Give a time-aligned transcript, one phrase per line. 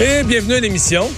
[0.00, 1.10] Et bienvenue à l'émission.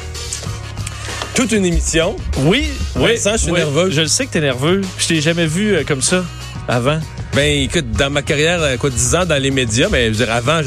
[1.34, 2.17] Toute une émission.
[2.38, 3.12] Oui, oui.
[3.12, 3.58] Vincent, je suis oui.
[3.58, 3.90] nerveux.
[3.90, 4.80] Je le sais que t'es nerveux.
[4.98, 6.24] Je t'ai jamais vu euh, comme ça
[6.69, 7.01] avant.
[7.35, 10.25] Ben écoute, dans ma carrière, euh, quoi, 10 ans dans les médias, mais je veux
[10.25, 10.61] dire, avant,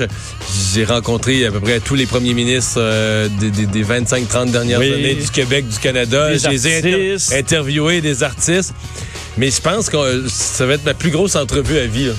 [0.73, 4.79] j'ai rencontré à peu près tous les premiers ministres euh, des, des- des 25-30 dernières
[4.79, 4.93] Oui.
[4.93, 6.29] années du Québec, du Canada.
[6.31, 7.33] Des Je les ai inter- artistes.
[7.33, 8.73] interviewés, des artistes.
[9.37, 12.05] Mais je pense que ça va être ma plus grosse entrevue à vie.
[12.07, 12.13] là.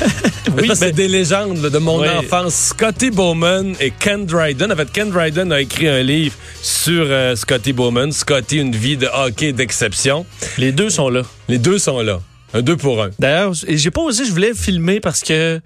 [0.56, 2.08] Oui, que c'est ben- des légendes là, de mon Oui.
[2.08, 2.54] enfance.
[2.70, 4.72] Scotty Bowman et Ken Dryden.
[4.72, 8.10] En fait, Ken Dryden a écrit un livre sur euh, Scotty Bowman.
[8.12, 10.26] Scotty, une vie de hockey d'exception.
[10.58, 11.22] Les deux sont là.
[11.48, 12.20] Les deux sont là.
[12.52, 13.10] Un deux pour un.
[13.18, 15.60] D'ailleurs, j'ai pas osé, je voulais filmer parce que.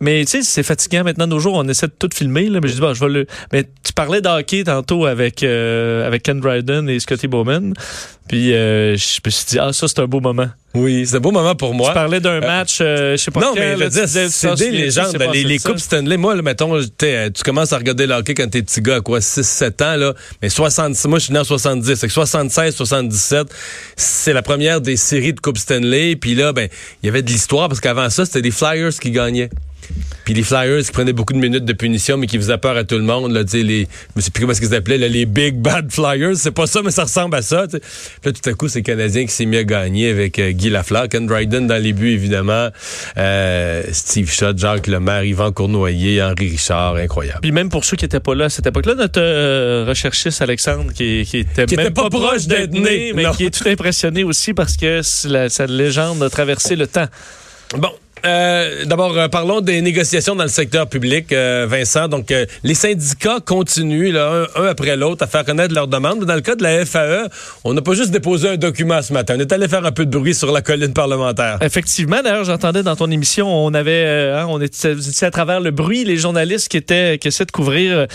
[0.00, 2.60] Mais tu sais, c'est fatigant maintenant de nos jours, on essaie de tout filmer, là,
[2.62, 3.26] mais je dis, bon, je vais le.
[3.52, 7.72] Mais tu parlais de hockey tantôt avec, euh, avec Ken Dryden et Scotty Bowman.
[8.28, 10.48] Puis euh, je me suis dit, ah, ça, c'est un beau moment.
[10.74, 11.88] Oui, c'est un beau moment pour moi.
[11.88, 15.16] Tu parlais d'un match, euh, je sais pas Non, quand, mais c'est des c'est- légendes.
[15.18, 15.58] c'est Les, les.
[15.58, 18.96] Coupes Stanley, moi, là, mettons, tu commences à regarder le hockey quand t'es petit gars,
[18.96, 20.14] à quoi, 6-7 ans, là.
[20.42, 21.98] Mais 60, moi, je suis né en 70.
[21.98, 23.48] Fait que 76, 77,
[23.96, 26.14] c'est la première des séries de Coupes Stanley.
[26.16, 26.68] Puis là, ben,
[27.02, 29.48] il y avait de l'histoire parce qu'avant ça, c'était les Flyers qui gagnaient.
[30.24, 32.84] Puis les Flyers qui prenaient beaucoup de minutes de punition, mais qui faisaient peur à
[32.84, 33.32] tout le monde.
[33.32, 36.36] Là, les, je sais plus comment est-ce qu'ils appelaient, là, les Big Bad Flyers.
[36.36, 37.66] C'est pas ça, mais ça ressemble à ça.
[37.66, 37.80] Puis
[38.24, 40.68] là, tout à coup, c'est le Canadien qui s'est mis à gagner avec euh, Guy
[40.68, 42.68] Lafleur, Ken Dryden dans les buts, évidemment.
[43.16, 46.96] Euh, Steve Schott, Jacques Lemaire, Yvan Cournoyer, Henri Richard.
[46.96, 47.40] Incroyable.
[47.40, 50.92] Puis même pour ceux qui n'étaient pas là à cette époque-là, notre euh, recherchiste Alexandre,
[50.92, 53.32] qui, qui était Qui même était pas proche d'être né, mais non.
[53.32, 57.06] qui est tout impressionné aussi parce que la- sa légende a traversé le temps.
[57.76, 57.90] Bon.
[58.24, 62.08] Euh, D'abord, euh, parlons des négociations dans le secteur public, euh, Vincent.
[62.08, 66.24] Donc, euh, les syndicats continuent, là, un, après l'autre, à faire connaître leurs demandes.
[66.24, 67.28] Dans le cas de la FAE,
[67.64, 69.34] on n'a pas juste déposé un document ce matin.
[69.36, 71.58] On est allé faire un peu de bruit sur la colline parlementaire.
[71.60, 75.70] Effectivement, d'ailleurs, j'entendais dans ton émission, on avait, euh, hein, on était, à travers le
[75.70, 78.06] bruit, les journalistes qui étaient, qui essaient de couvrir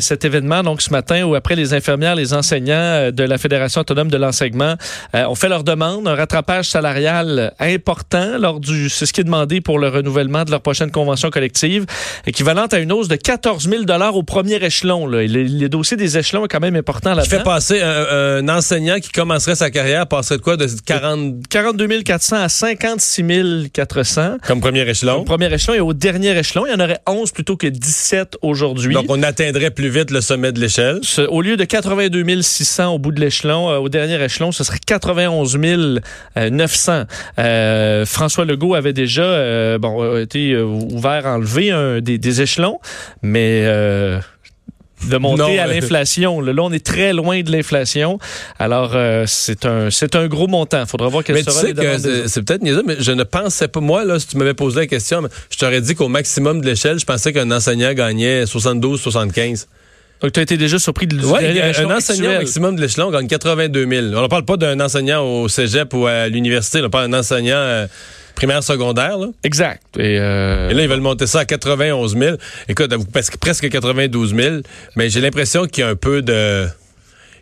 [0.00, 0.62] cet événement.
[0.62, 4.76] Donc, ce matin, où après les infirmières, les enseignants de la Fédération autonome de l'enseignement
[5.14, 9.51] ont fait leur demande, un rattrapage salarial important lors du, c'est ce qui est demandé
[9.60, 11.86] pour le renouvellement de leur prochaine convention collective,
[12.26, 15.06] équivalente à une hausse de 14 000 dollars au premier échelon.
[15.06, 15.22] Là.
[15.26, 17.36] Le, le dossier des échelons est quand même important Qui là-dedans.
[17.38, 18.06] fait passer un,
[18.38, 20.56] un enseignant qui commencerait sa carrière, passerait de quoi?
[20.56, 24.36] De 40 42 400 à 56 400.
[24.46, 25.24] comme premier échelon.
[25.24, 28.94] premier échelon et au dernier échelon, il y en aurait 11 plutôt que 17 aujourd'hui.
[28.94, 31.00] Donc, on atteindrait plus vite le sommet de l'échelle.
[31.28, 34.78] Au lieu de 82 600 au bout de l'échelon, euh, au dernier échelon, ce serait
[34.84, 35.58] 91
[36.36, 37.04] 900.
[37.38, 42.18] Euh, François Legault avait déjà euh, bon euh, été euh, ouvert à enlever un des,
[42.18, 42.78] des échelons,
[43.22, 44.18] mais euh,
[45.10, 46.40] de monter Non, à l'inflation.
[46.40, 48.18] Là, on est très loin de l'inflation.
[48.58, 50.86] Alors, euh, c'est un c'est un gros montant.
[50.86, 53.24] Faudra voir quelles Mais tu sais que demandes des c'est peut-être niaiseux, mais je ne
[53.24, 56.60] pensais pas, moi, là, si tu m'avais posé la question, je t'aurais dit qu'au maximum
[56.60, 59.66] de l'échelle, je pensais qu'un enseignant gagnait 72-75.
[60.20, 62.38] Donc, tu as été déjà surpris de Oui, dernier échelon un enseignant au actuel.
[62.44, 64.06] maximum de l'échelon gagne 82 000.
[64.16, 67.56] On ne parle pas d'un enseignant au cégep ou à l'université, on parle d'un enseignant
[67.56, 67.86] euh,
[68.34, 69.18] primaire, secondaire.
[69.18, 69.28] Là.
[69.44, 69.82] Exact.
[69.98, 72.36] Et, euh, Et là, ils veulent monter ça à 91 000.
[72.68, 74.56] Écoute, presque, presque 92 000.
[74.96, 76.66] Mais j'ai l'impression qu'il y a un peu de...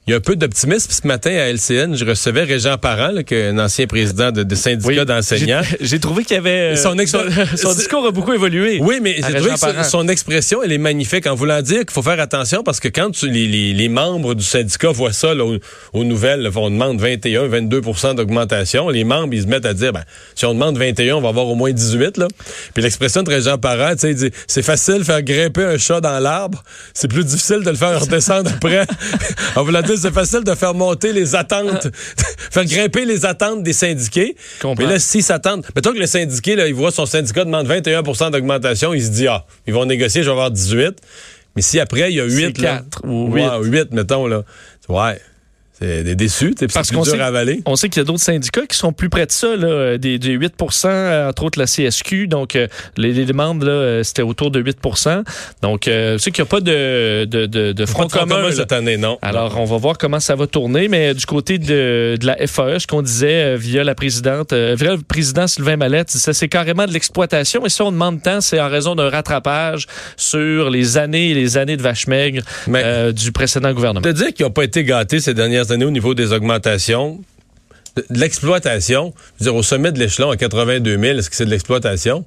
[0.06, 0.90] Il y a un peu d'optimisme.
[0.90, 4.42] Ce matin, à LCN, je recevais Régent Parent, là, qui est un ancien président de,
[4.42, 5.60] de syndicat oui, d'enseignants.
[5.80, 6.72] j'ai- trouvé qu'il y avait.
[6.72, 7.14] euh, Son ex-
[7.56, 8.78] son discours a beaucoup évolué.
[8.80, 12.02] Oui, mais j'ai trouvé que son- expression, elle est magnifique en voulant dire qu'il faut
[12.02, 15.44] faire attention parce que quand tu- les, les- les membres du syndicat voient ça là,
[15.44, 15.58] aux,
[15.92, 19.92] aux nouvelles, là, on demande 21, 22% d'augmentation, les membres, ils se mettent à dire,
[19.92, 20.02] ben,
[20.34, 22.16] si on demande 21, on va avoir au moins 18.
[22.16, 22.26] Là.
[22.74, 25.76] Puis l'expression de Régent Parent, tu sais, il dit, c'est facile de faire grimper un
[25.78, 28.86] chat dans l'arbre, c'est plus difficile de le faire redescendre après.
[29.54, 31.88] en voulant dire, c'est facile de faire monter les attentes,
[32.50, 34.36] faire grimper les attentes des syndiqués.
[34.78, 38.30] Mais là, s'ils s'attendent, mettons que le syndiqué, là, il voit son syndicat demande 21%
[38.30, 40.98] d'augmentation, il se dit, ah, ils vont négocier, je vais avoir 18.
[41.56, 42.76] Mais si après, il y a 8, C'est là.
[42.78, 43.70] quatre ou Ouais, huit.
[43.70, 44.42] 8, mettons, là.
[44.88, 45.20] Ouais.
[45.80, 47.62] C'est tu sais, Parce c'est qu'on sait, avaler.
[47.66, 50.18] on sait qu'il y a d'autres syndicats qui sont plus près de ça, là, des,
[50.18, 50.54] des 8
[50.84, 52.26] euh, entre autres la CSQ.
[52.28, 55.22] Donc, euh, les, les demandes, là, euh, c'était autour de 8%
[55.62, 58.36] Donc, euh, sais qu'il n'y a pas de, de, de, de front commun.
[58.36, 59.18] commun cette année, non.
[59.22, 62.78] Alors, on va voir comment ça va tourner, mais du côté de, de la FAE,
[62.78, 66.48] ce qu'on disait euh, via la présidente, euh, via le président Sylvain Mallette, ça c'est
[66.48, 67.64] carrément de l'exploitation.
[67.64, 69.86] Et si on demande tant, c'est en raison d'un rattrapage
[70.16, 74.00] sur les années et les années de vache maigre Mais- euh, du précédent gouvernement.
[74.00, 77.20] De dire qu'ils n'ont pas été gâtés ces dernières années au niveau des augmentations,
[77.96, 81.36] de, de l'exploitation, je veux dire, au sommet de l'échelon à 82 000, est-ce que
[81.36, 82.24] c'est de l'exploitation?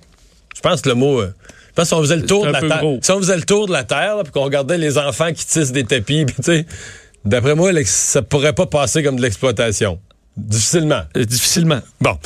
[0.55, 1.21] Je pense que le mot...
[1.21, 1.33] euh,
[1.69, 2.99] je pense que si on faisait le tour de la Terre, gros.
[3.01, 5.45] si on faisait le tour de la Terre, là, puis qu'on regardait les enfants qui
[5.45, 6.65] tissent des tapis, puis tu sais,
[7.25, 9.99] d'après moi, ça pourrait pas passer comme de l'exploitation.
[10.35, 11.01] Difficilement.
[11.15, 11.79] Euh, difficilement.
[12.01, 12.17] Bon.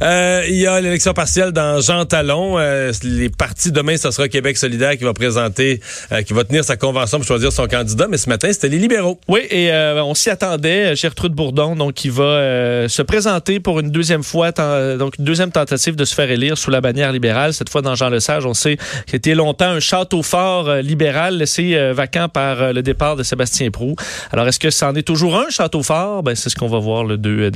[0.00, 2.58] Euh, il y a l'élection partielle dans Jean Talon.
[2.58, 5.80] Euh, les partis, demain, ce sera Québec solidaire qui va présenter,
[6.26, 8.06] qui va tenir sa convention pour choisir son candidat.
[8.08, 9.18] Mais ce matin, c'était les libéraux.
[9.26, 10.94] Oui, et on s'y attendait.
[10.94, 15.96] Gertrude Bourdon, donc, qui va se présenter pour une deuxième fois, donc une deuxième tentative
[15.96, 17.52] de se faire élire sous la bannière libérale.
[17.52, 21.92] Cette fois, dans Jean Lesage, on sait qu'il était longtemps un château fort libéral laissé
[21.92, 23.96] vacant par le départ de Sébastien Prou.
[24.30, 26.22] Alors, est-ce que c'en est toujours un château fort?
[26.22, 27.55] Ben, c'est ce qu'on va voir le 2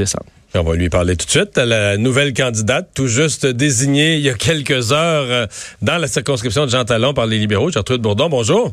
[0.54, 1.56] on va lui parler tout de suite.
[1.56, 5.46] La nouvelle candidate, tout juste désignée il y a quelques heures euh,
[5.82, 8.28] dans la circonscription de Jean Talon par les libéraux, Gertrude Bourdon.
[8.28, 8.72] Bonjour.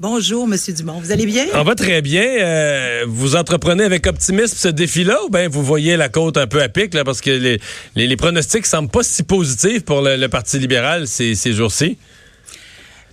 [0.00, 0.98] Bonjour, Monsieur Dumont.
[1.00, 1.46] Vous allez bien?
[1.54, 2.24] On va très bien.
[2.24, 6.60] Euh, vous entreprenez avec optimisme ce défi-là ou bien vous voyez la côte un peu
[6.60, 7.60] à pic là, parce que les,
[7.94, 11.96] les, pronostics semblent pas si positifs pour le, Parti libéral ces, ces jours-ci?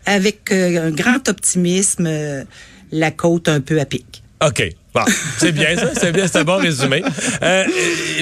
[0.07, 2.09] Avec euh, un grand optimisme,
[2.91, 4.23] la côte un peu à pic.
[4.43, 4.73] OK.
[4.93, 5.01] Bon,
[5.37, 7.01] c'est bien ça, c'est bien, c'est un bon résumé.
[7.43, 7.63] Euh,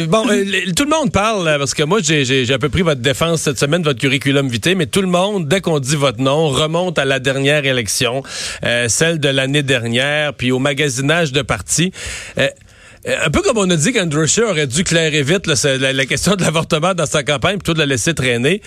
[0.08, 0.46] bon, euh,
[0.76, 3.82] tout le monde parle, parce que moi, j'ai un peu pris votre défense cette semaine,
[3.82, 7.20] votre curriculum vitae, mais tout le monde, dès qu'on dit votre nom, remonte à la
[7.20, 8.22] dernière élection,
[8.64, 11.92] euh, celle de l'année dernière, puis au magasinage de partis.
[12.38, 16.44] un peu comme on a dit qu'Andrew Scheer aurait dû clairer vite la, question de
[16.44, 18.62] l'avortement dans sa campagne plutôt de la laisser traîner.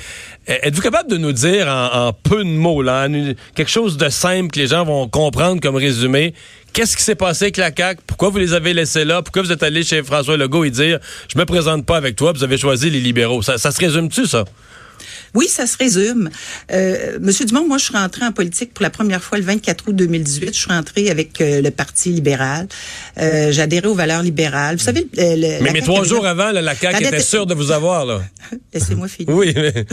[0.49, 3.07] Êtes-vous capable de nous dire en, peu de mots, là,
[3.55, 6.35] quelque chose de simple que les gens vont comprendre comme résumé,
[6.73, 8.01] Qu'est-ce qui s'est passé avec la CAQ?
[8.07, 9.21] Pourquoi vous les avez laissés là?
[9.21, 10.99] Pourquoi vous êtes allé chez François Legault et dire
[11.29, 13.43] je me présente pas avec toi, vous avez choisi les libéraux?
[13.43, 14.45] Ça, ça se résume-tu, ça?
[15.35, 16.29] Oui, ça se résume.
[16.73, 19.89] Euh, Monsieur Dumont, moi, je suis rentrée en politique pour la première fois le 24
[19.89, 20.49] août 2018.
[20.49, 22.69] Je suis rentrée avec euh, le Parti libéral.
[23.19, 24.77] Euh, J'adhérais aux valeurs libérales.
[24.77, 27.71] Vous savez, euh, le, mais, mais trois jours avant, la CAQ était sûre de vous
[27.71, 28.05] avoir.
[28.05, 28.21] là.
[28.75, 29.35] Laissez-moi finir.
[29.35, 29.55] Oui.
[29.57, 29.87] Mais...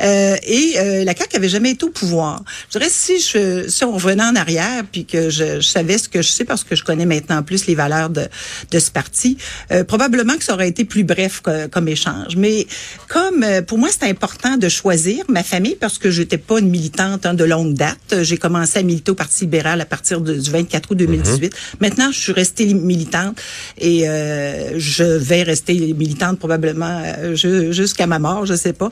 [0.02, 2.44] euh, et euh, la CAQ avait jamais été au pouvoir.
[2.70, 6.08] Je dirais si je si on revenait en arrière puis que je, je, savais ce
[6.08, 8.28] que je sais parce que je connais maintenant plus les valeurs de,
[8.70, 9.38] de ce parti,
[9.86, 12.36] probablement que ça aurait été plus bref comme échange.
[12.36, 12.66] Mais
[13.08, 17.26] comme pour moi c'est important de choisir ma famille parce que j'étais pas une militante
[17.26, 18.22] hein, de longue date.
[18.22, 21.52] J'ai commencé à militer au Parti libéral à partir du 24 août 2018.
[21.52, 21.58] Mhm.
[21.80, 23.40] Maintenant, je suis restée militante
[23.78, 27.34] et euh, je vais rester militante probablement euh,
[27.72, 28.90] jusqu'à ma mort, je sais pas.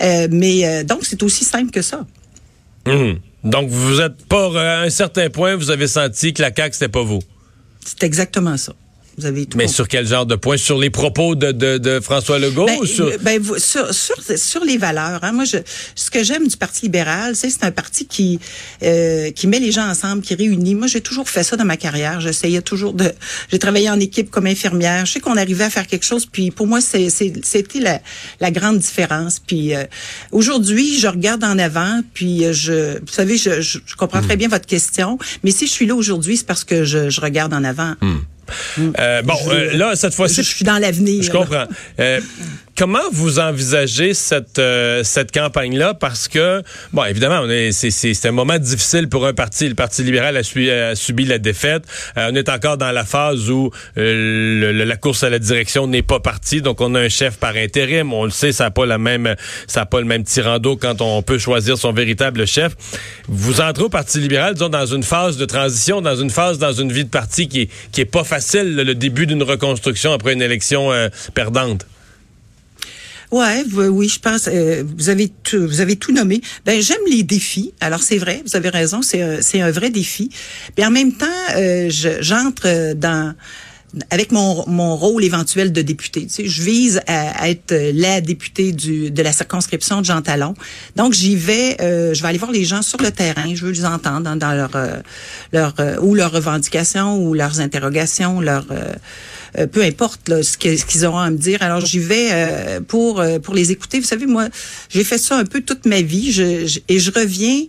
[0.00, 2.06] Euh, mais donc, c'est aussi simple que ça.
[2.86, 3.18] Mhm.
[3.44, 6.88] Donc, vous êtes pas, à un certain point, vous avez senti que la CAQ, c'était
[6.88, 7.20] pas vous.
[7.84, 8.74] C'est exactement ça.
[9.56, 10.56] Mais sur quel genre de point?
[10.56, 12.66] Sur les propos de, de, de François Legault?
[12.66, 13.10] Ben, ou sur...
[13.20, 15.20] Ben, sur, sur, sur, les valeurs.
[15.22, 15.32] Hein.
[15.32, 15.58] Moi, je,
[15.94, 18.38] ce que j'aime du Parti libéral, c'est c'est un parti qui,
[18.82, 20.74] euh, qui met les gens ensemble, qui réunit.
[20.74, 22.20] Moi, j'ai toujours fait ça dans ma carrière.
[22.20, 23.12] J'essayais toujours de...
[23.50, 25.06] J'ai travaillé en équipe comme infirmière.
[25.06, 26.26] Je sais qu'on arrivait à faire quelque chose.
[26.26, 28.00] Puis pour moi, c'était la,
[28.40, 29.40] la grande différence.
[29.40, 29.84] Puis euh,
[30.32, 32.00] aujourd'hui, je regarde en avant.
[32.14, 32.98] Puis euh, je...
[32.98, 34.38] Vous savez, je, je, comprends très hmm.
[34.38, 35.18] bien votre question.
[35.42, 37.94] Mais si je suis là aujourd'hui, c'est parce que je, je regarde en avant.
[38.76, 38.92] Hmm.
[38.98, 40.42] Euh, bon, euh, là, cette fois-ci.
[40.42, 41.22] Je suis dans l'avenir.
[41.22, 41.66] Je comprends.
[42.78, 45.94] Comment vous envisagez cette euh, cette campagne-là?
[45.94, 49.68] Parce que bon, évidemment, c'est un moment difficile pour un parti.
[49.68, 51.82] Le Parti libéral a, subi la défaite.
[52.16, 56.04] Euh, on est encore dans la phase où euh, la course à la direction n'est
[56.04, 56.62] pas partie.
[56.62, 58.12] Donc, on a un chef par intérim.
[58.12, 59.34] On le sait, ça n'a pas la même
[59.66, 62.76] ça a pas le même tirando quand on peut choisir son véritable chef.
[63.26, 66.72] Vous entrez au Parti libéral, disons, dans une phase de transition, dans une phase dans
[66.72, 70.34] une vie de parti qui est qui est pas facile, le début d'une reconstruction après
[70.34, 70.92] une élection
[71.34, 71.84] perdante.
[73.30, 74.48] Ouais, oui, je pense.
[74.48, 76.40] Euh, vous avez tout, vous avez tout nommé.
[76.64, 77.72] Ben j'aime les défis.
[77.80, 80.30] Alors c'est vrai, vous avez raison, c'est c'est un vrai défi.
[80.76, 81.26] Mais en même temps,
[81.56, 83.34] euh, j'entre dans
[84.10, 86.26] avec mon, mon rôle éventuel de député.
[86.26, 90.52] Tu sais, je vise à, être la députée du, de la circonscription de Jean Talon.
[90.94, 93.72] Donc, j'y vais, euh, je vais aller voir les gens sur le terrain, je veux
[93.72, 94.72] les entendre dans, leur,
[95.54, 98.66] leur ou leurs revendications ou leurs interrogations, leurs
[99.56, 101.62] euh, peu importe là, ce qu'ils auront à me dire.
[101.62, 104.00] Alors j'y vais euh, pour euh, pour les écouter.
[104.00, 104.48] Vous savez, moi,
[104.88, 107.64] j'ai fait ça un peu toute ma vie, je, et je reviens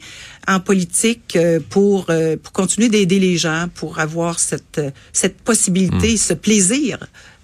[0.47, 1.37] en politique
[1.69, 2.07] pour
[2.41, 4.81] pour continuer d'aider les gens, pour avoir cette
[5.13, 6.17] cette possibilité, hmm.
[6.17, 6.97] ce plaisir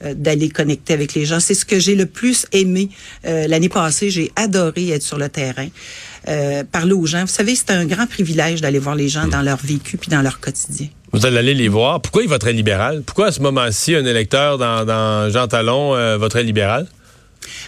[0.03, 1.39] d'aller connecter avec les gens.
[1.39, 2.89] C'est ce que j'ai le plus aimé
[3.23, 4.09] l'année passée.
[4.09, 5.67] J'ai adoré être sur le terrain.
[6.71, 7.21] parler aux gens.
[7.21, 9.31] Vous savez, c'est un grand privilège d'aller voir les gens hmm.
[9.31, 10.87] dans leur vécu puis dans leur quotidien.
[11.15, 12.01] Vous allez aller les voir.
[12.01, 13.01] Pourquoi ils voteraient libéral?
[13.01, 16.87] Pourquoi à ce moment-ci, un électeur dans, Jean Talon euh, voterait libéral?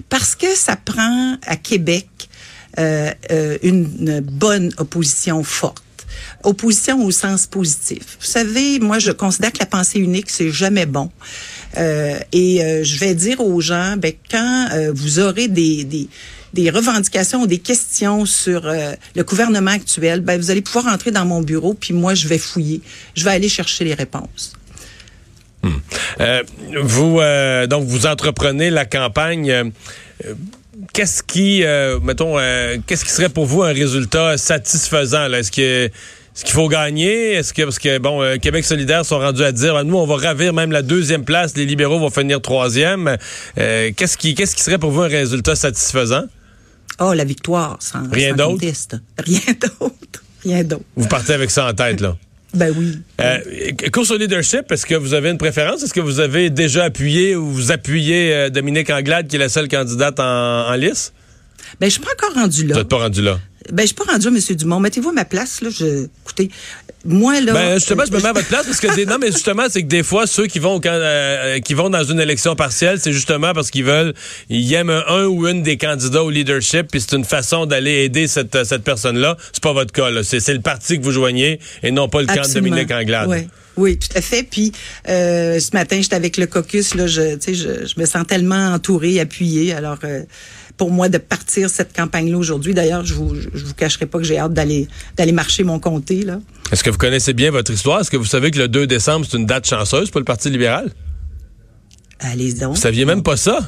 [0.10, 2.10] Parce que ça prend à Québec
[2.78, 5.82] euh, euh, une bonne opposition forte.
[6.44, 8.18] Opposition au sens positif.
[8.20, 11.10] Vous savez, moi, je considère que la pensée unique, c'est jamais bon.
[11.76, 16.08] Et je vais dire aux gens, ben, quand vous aurez des, des
[16.54, 21.12] des revendications ou des questions sur euh, le gouvernement actuel, ben, vous allez pouvoir entrer
[21.12, 22.82] dans mon bureau, puis moi, je vais fouiller.
[23.16, 24.54] Je vais aller chercher les réponses.
[25.62, 25.70] Hmm.
[26.20, 26.44] Euh,
[26.82, 29.52] vous, euh, donc, vous entreprenez la campagne.
[29.52, 29.64] Euh,
[30.94, 31.64] qu'est-ce qui,
[32.02, 32.38] mettons,
[32.88, 35.32] qu'est-ce qui serait pour vous un résultat satisfaisant?
[35.34, 35.92] Est-ce que
[36.38, 37.34] est-ce qu'il faut gagner?
[37.34, 40.54] Est-ce que parce que bon, Québec solidaire sont rendus à dire nous on va ravir
[40.54, 43.18] même la deuxième place, les libéraux vont finir troisième.
[43.56, 46.26] qu'est-ce qui qu'est-ce qui serait pour vous un résultat satisfaisant?
[47.00, 48.64] Oh, la victoire, sans rien d'autre?
[49.20, 50.24] Rien d'autre.
[50.44, 50.84] Rien d'autre.
[50.96, 52.16] Vous partez avec ça en tête là.
[52.54, 52.98] Ben oui.
[53.22, 53.40] Euh,
[53.92, 55.84] course au leadership, est-ce que vous avez une préférence?
[55.84, 59.50] Est-ce que vous avez déjà appuyé ou vous appuyez euh, Dominique Anglade, qui est la
[59.50, 61.12] seule candidate en, en lice?
[61.80, 62.74] Ben, je suis pas encore rendu là.
[62.74, 63.40] Vous n'êtes pas rendu là?
[63.72, 64.40] Ben, je suis pas rendu à M.
[64.56, 64.80] Dumont.
[64.80, 65.70] Mettez-vous à ma place, là.
[65.70, 66.50] Je, écoutez,
[67.06, 67.54] moi, là.
[67.54, 69.84] Ben, justement, je me mets à votre place parce que des, non, mais justement, c'est
[69.84, 73.54] que des fois, ceux qui vont, euh, qui vont dans une élection partielle, c'est justement
[73.54, 74.14] parce qu'ils veulent,
[74.50, 78.28] ils aiment un ou une des candidats au leadership, puis c'est une façon d'aller aider
[78.28, 79.38] cette, cette personne-là.
[79.52, 80.24] C'est pas votre cas, là.
[80.24, 83.28] C'est, le parti que vous joignez et non pas le camp de Dominique Anglade.
[83.28, 83.48] Oui.
[83.78, 84.42] Oui, tout à fait.
[84.42, 84.72] Puis
[85.08, 86.96] euh, ce matin, j'étais avec le caucus.
[86.96, 87.54] Là, je, je,
[87.86, 89.72] je me sens tellement entourée, appuyée.
[89.72, 90.24] Alors, euh,
[90.78, 92.74] pour moi de partir cette campagne-là aujourd'hui.
[92.74, 96.22] D'ailleurs, je vous, je vous cacherai pas que j'ai hâte d'aller d'aller marcher mon comté
[96.24, 96.40] là.
[96.72, 98.02] Est-ce que vous connaissez bien votre histoire?
[98.02, 100.50] Est-ce que vous savez que le 2 décembre c'est une date chanceuse pour le Parti
[100.50, 100.92] libéral?
[102.20, 102.76] Allez donc.
[102.76, 103.60] Vous saviez même pas ça?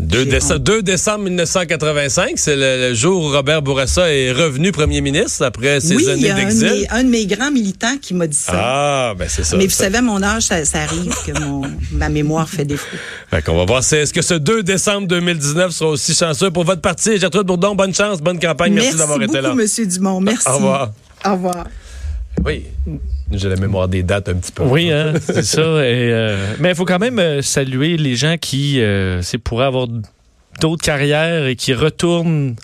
[0.00, 6.08] 2 décembre, 1985, c'est le, jour où Robert Bourassa est revenu premier ministre après ses
[6.08, 6.70] années d'exil.
[6.70, 8.52] Oui, un, de mes grands militants qui m'a dit ça.
[8.54, 9.56] Ah, ben c'est ça.
[9.56, 11.62] Mais vous savez, mon âge, ça, arrive que mon,
[11.92, 12.96] ma mémoire fait défaut.
[13.28, 16.80] Fait qu'on va voir, est-ce que ce 2 décembre 2019 sera aussi chanceux pour votre
[16.80, 17.18] parti?
[17.18, 18.74] Gertrude Bourdon, bonne chance, bonne campagne.
[18.74, 19.52] Merci, d'avoir été là.
[19.54, 19.96] Merci beaucoup, M.
[19.96, 20.20] Dumont.
[20.20, 20.48] Merci.
[20.48, 20.92] Au revoir.
[21.26, 21.66] Au revoir.
[22.44, 22.66] Oui.
[23.30, 24.62] J'ai la mémoire des dates un petit peu.
[24.64, 25.60] Oui, hein, c'est ça.
[25.60, 29.86] Euh, mais il faut quand même euh, saluer les gens qui euh, pourraient avoir
[30.60, 32.56] d'autres carrières et qui retournent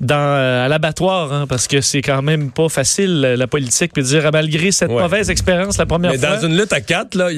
[0.00, 4.22] dans, à l'abattoir, hein, parce que c'est quand même pas facile, la politique, puis dire,
[4.26, 6.30] ah, malgré cette mauvaise expérience la première fois.
[6.30, 7.28] Mais dans une lutte à quatre, là,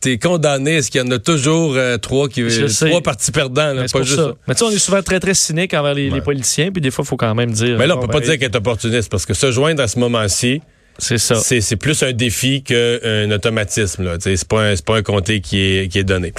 [0.00, 0.76] t'es condamné.
[0.76, 2.44] Est-ce qu'il y en a toujours trois qui
[2.78, 4.34] trois partis perdants, là, pas juste ça.
[4.46, 7.04] Mais tu sais, on est souvent très, très cynique envers les, politiciens, puis des fois,
[7.04, 7.78] il faut quand même dire.
[7.78, 9.88] Mais là, on peut pas ben, dire qu'elle est opportuniste, parce que se joindre à
[9.88, 10.60] ce moment-ci,
[10.98, 11.36] c'est ça.
[11.36, 14.04] C'est plus un défi qu'un automatisme.
[14.04, 14.16] Là.
[14.20, 16.32] C'est pas un, pas un comté qui est, qui est donné.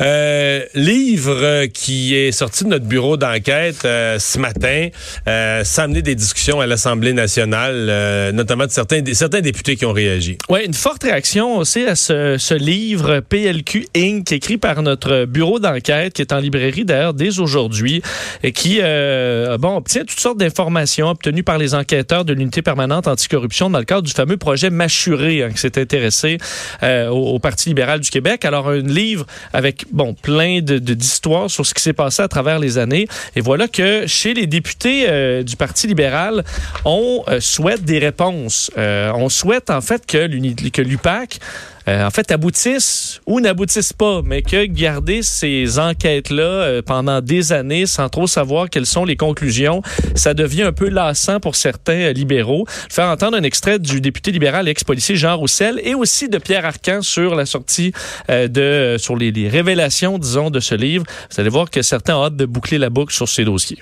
[0.00, 4.88] Euh, livre qui est sorti de notre bureau d'enquête euh, ce matin,
[5.28, 9.76] euh, ça a amené des discussions à l'Assemblée nationale, euh, notamment de certains, certains députés
[9.76, 10.38] qui ont réagi.
[10.48, 14.32] Oui, une forte réaction aussi à ce, ce livre PLQ Inc.
[14.32, 18.02] écrit par notre bureau d'enquête qui est en librairie d'ailleurs dès aujourd'hui
[18.42, 23.06] et qui euh, bon obtient toutes sortes d'informations obtenues par les enquêteurs de l'unité permanente
[23.06, 26.38] anticorruption dans le cadre du fameux projet Machuré hein, qui s'est intéressé
[26.82, 28.44] euh, au, Parti libéral du Québec.
[28.44, 32.58] Alors, un livre avec, bon, plein de, d'histoires sur ce qui s'est passé à travers
[32.58, 33.06] les années.
[33.36, 36.44] Et voilà que chez les députés euh, du Parti libéral,
[36.84, 38.70] on euh, souhaite des réponses.
[38.76, 41.38] on souhaite, en fait, que, l'UPAC
[41.86, 47.86] en fait, aboutissent ou n'aboutissent pas, mais que garder ces enquêtes-là euh, pendant des années
[47.86, 49.82] sans trop savoir quelles sont les conclusions,
[50.14, 52.66] ça devient un peu lassant pour certains euh, libéraux.
[52.90, 57.02] Faire entendre un extrait du député libéral ex-policier Jean Roussel et aussi de Pierre Arcan
[57.02, 57.92] sur la sortie
[58.28, 61.04] de, sur les, les révélations, disons, de ce livre.
[61.30, 63.78] Vous allez voir que certains ont hâte de boucler la boucle sur ces dossiers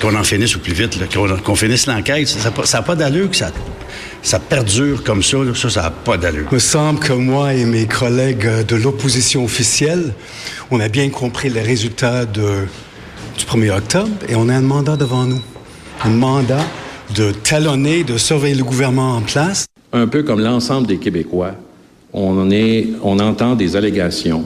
[0.00, 0.98] qu'on en finisse au plus vite,
[1.44, 2.28] qu'on finisse l'enquête.
[2.28, 3.50] Ça n'a pas d'allure que ça,
[4.22, 5.38] ça perdure comme ça.
[5.54, 6.46] Ça, ça n'a pas d'allure.
[6.50, 10.14] Il me semble que moi et mes collègues de l'opposition officielle,
[10.70, 12.66] on a bien compris les résultats de,
[13.38, 15.42] du 1er octobre et on a un mandat devant nous.
[16.04, 16.64] Un mandat
[17.14, 19.66] de talonner, de surveiller le gouvernement en place.
[19.92, 21.54] Un peu comme l'ensemble des Québécois,
[22.12, 24.44] on, est, on entend des allégations,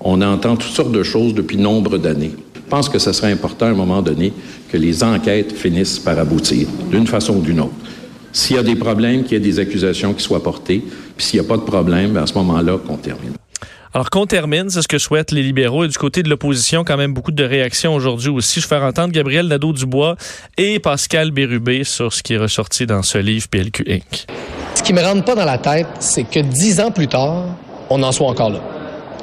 [0.00, 2.34] on entend toutes sortes de choses depuis nombre d'années.
[2.54, 4.32] Je pense que ce serait important à un moment donné
[4.72, 7.74] que les enquêtes finissent par aboutir, d'une façon ou d'une autre.
[8.32, 10.82] S'il y a des problèmes, qu'il y ait des accusations qui soient portées,
[11.14, 13.34] puis s'il n'y a pas de problème, à ce moment-là, qu'on termine.
[13.92, 15.84] Alors qu'on termine, c'est ce que souhaitent les libéraux.
[15.84, 18.60] Et du côté de l'opposition, quand même beaucoup de réactions aujourd'hui aussi.
[18.60, 20.16] Je vais faire entendre Gabriel Nadeau-Dubois
[20.56, 24.26] et Pascal Bérubé sur ce qui est ressorti dans ce livre PLQ Inc.
[24.74, 27.44] Ce qui me rentre pas dans la tête, c'est que dix ans plus tard,
[27.90, 28.60] on en soit encore là.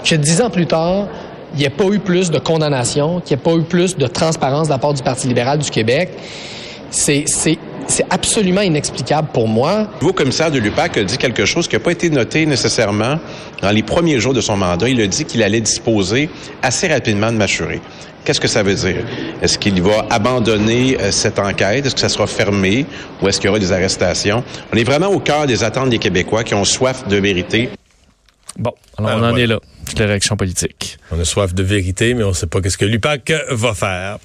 [0.04, 1.08] Que dix ans plus tard,
[1.54, 4.08] il n'y a pas eu plus de condamnations, qu'il n'y ait pas eu plus de
[4.08, 6.10] transparence de la part du Parti libéral du Québec.
[6.92, 9.80] C'est, c'est, c'est absolument inexplicable pour moi.
[9.80, 13.20] Le nouveau commissaire de l'UPAC a dit quelque chose qui n'a pas été noté nécessairement
[13.62, 14.90] dans les premiers jours de son mandat.
[14.90, 16.30] Il a dit qu'il allait disposer
[16.62, 17.82] assez rapidement de Machuré.
[18.26, 19.06] Qu'est-ce que ça veut dire?
[19.42, 21.86] Est-ce qu'il va abandonner euh, cette enquête?
[21.86, 22.86] Est-ce que ça sera fermé?
[23.22, 24.44] Ou est-ce qu'il y aura des arrestations?
[24.74, 27.70] On est vraiment au cœur des attentes des Québécois qui ont soif de vérité.
[28.60, 29.60] Bon, alors on en est là,
[29.98, 30.98] les réactions politiques.
[31.12, 34.18] On a soif de vérité, mais on ne sait pas qu'est-ce que l'UPAC va faire.